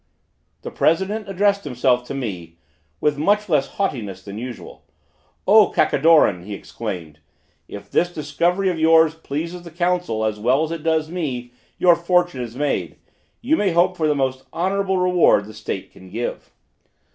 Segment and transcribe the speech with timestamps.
[0.63, 2.57] The president addressed himself to me
[2.99, 4.83] with much less haughtiness than usual.
[5.45, 7.19] "O Kakidoran!" he exclaimed,
[7.67, 11.95] "if this discovery of yours pleases the Council as well as it does me, your
[11.95, 12.95] fortune is made.
[13.41, 16.49] You may hope for the most honorable reward the State can give."